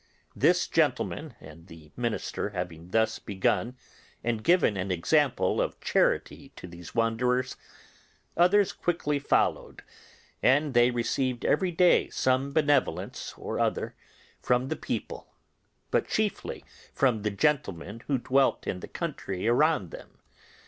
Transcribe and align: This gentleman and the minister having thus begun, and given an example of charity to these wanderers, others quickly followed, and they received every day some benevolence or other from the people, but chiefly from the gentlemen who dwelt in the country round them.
This 0.35 0.67
gentleman 0.67 1.35
and 1.39 1.67
the 1.67 1.91
minister 1.95 2.49
having 2.49 2.89
thus 2.89 3.19
begun, 3.19 3.77
and 4.23 4.43
given 4.43 4.75
an 4.75 4.89
example 4.89 5.61
of 5.61 5.79
charity 5.79 6.51
to 6.55 6.65
these 6.65 6.95
wanderers, 6.95 7.55
others 8.35 8.73
quickly 8.73 9.19
followed, 9.19 9.83
and 10.41 10.73
they 10.73 10.89
received 10.89 11.45
every 11.45 11.69
day 11.71 12.09
some 12.09 12.51
benevolence 12.51 13.35
or 13.37 13.59
other 13.59 13.93
from 14.41 14.69
the 14.69 14.75
people, 14.75 15.35
but 15.91 16.07
chiefly 16.07 16.65
from 16.91 17.21
the 17.21 17.29
gentlemen 17.29 18.01
who 18.07 18.17
dwelt 18.17 18.65
in 18.65 18.79
the 18.79 18.87
country 18.87 19.47
round 19.47 19.91
them. 19.91 20.17